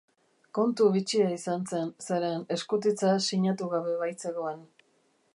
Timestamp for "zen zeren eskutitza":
1.73-3.11